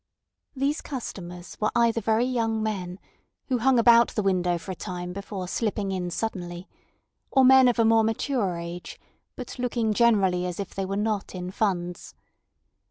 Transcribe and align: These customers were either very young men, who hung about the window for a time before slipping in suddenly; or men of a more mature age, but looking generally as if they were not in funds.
These 0.55 0.81
customers 0.81 1.57
were 1.59 1.69
either 1.75 2.01
very 2.01 2.25
young 2.25 2.63
men, 2.63 2.97
who 3.49 3.59
hung 3.59 3.77
about 3.77 4.07
the 4.15 4.23
window 4.23 4.57
for 4.57 4.71
a 4.71 4.75
time 4.75 5.13
before 5.13 5.47
slipping 5.47 5.91
in 5.91 6.09
suddenly; 6.09 6.67
or 7.29 7.45
men 7.45 7.67
of 7.67 7.77
a 7.77 7.85
more 7.85 8.03
mature 8.03 8.57
age, 8.57 8.99
but 9.35 9.59
looking 9.59 9.93
generally 9.93 10.47
as 10.47 10.59
if 10.59 10.73
they 10.73 10.85
were 10.87 10.97
not 10.97 11.35
in 11.35 11.51
funds. 11.51 12.15